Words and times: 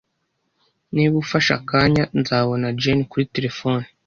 Niba 0.93 1.15
ufashe 1.23 1.51
akanya, 1.59 2.03
nzabona 2.19 2.73
Jane 2.81 3.03
kuri 3.11 3.25
terefone. 3.35 3.85